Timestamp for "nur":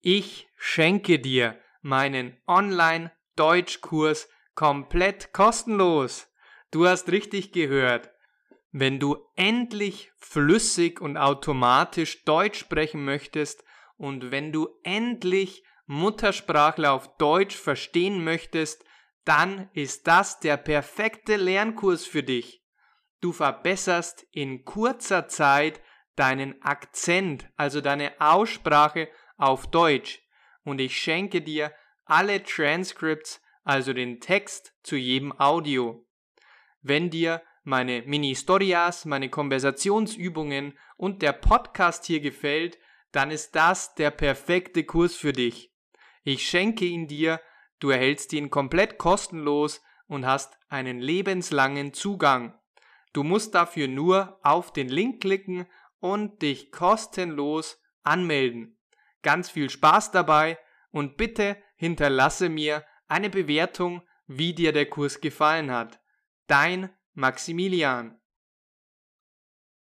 53.88-54.38